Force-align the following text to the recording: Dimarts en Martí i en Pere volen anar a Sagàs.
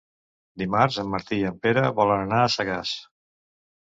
Dimarts 0.61 0.97
en 1.03 1.11
Martí 1.15 1.39
i 1.41 1.45
en 1.49 1.59
Pere 1.67 1.85
volen 2.01 2.25
anar 2.25 2.43
a 2.47 2.51
Sagàs. 2.55 2.95